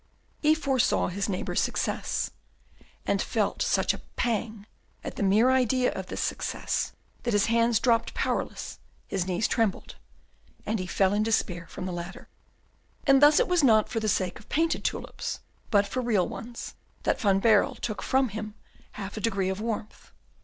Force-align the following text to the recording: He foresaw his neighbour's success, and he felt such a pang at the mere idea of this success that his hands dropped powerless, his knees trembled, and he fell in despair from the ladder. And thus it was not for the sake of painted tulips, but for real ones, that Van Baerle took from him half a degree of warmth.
He 0.41 0.55
foresaw 0.55 1.09
his 1.09 1.29
neighbour's 1.29 1.59
success, 1.61 2.31
and 3.05 3.21
he 3.21 3.23
felt 3.27 3.61
such 3.61 3.93
a 3.93 4.01
pang 4.15 4.65
at 5.03 5.15
the 5.15 5.21
mere 5.21 5.51
idea 5.51 5.91
of 5.93 6.07
this 6.07 6.23
success 6.23 6.93
that 7.21 7.33
his 7.33 7.45
hands 7.45 7.79
dropped 7.79 8.15
powerless, 8.15 8.79
his 9.07 9.27
knees 9.27 9.47
trembled, 9.47 9.97
and 10.65 10.79
he 10.79 10.87
fell 10.87 11.13
in 11.13 11.21
despair 11.21 11.67
from 11.67 11.85
the 11.85 11.91
ladder. 11.93 12.27
And 13.05 13.21
thus 13.21 13.39
it 13.39 13.47
was 13.47 13.63
not 13.63 13.89
for 13.89 13.99
the 13.99 14.09
sake 14.09 14.39
of 14.39 14.49
painted 14.49 14.83
tulips, 14.83 15.41
but 15.69 15.85
for 15.85 16.01
real 16.01 16.27
ones, 16.27 16.73
that 17.03 17.21
Van 17.21 17.39
Baerle 17.39 17.75
took 17.75 18.01
from 18.01 18.29
him 18.29 18.55
half 18.93 19.17
a 19.17 19.21
degree 19.21 19.49
of 19.49 19.61
warmth. 19.61 20.11